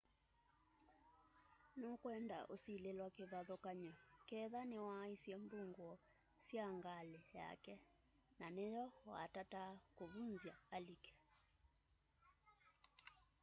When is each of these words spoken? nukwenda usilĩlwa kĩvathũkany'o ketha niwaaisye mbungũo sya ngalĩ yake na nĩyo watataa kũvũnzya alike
nukwenda 1.79 2.37
usilĩlwa 2.53 3.07
kĩvathũkany'o 3.15 3.93
ketha 4.29 4.61
niwaaisye 4.69 5.35
mbungũo 5.43 5.93
sya 6.45 6.65
ngalĩ 6.77 7.19
yake 7.39 7.73
na 8.39 8.47
nĩyo 8.55 8.85
watataa 9.13 9.71
kũvũnzya 9.97 10.55
alike 10.75 11.13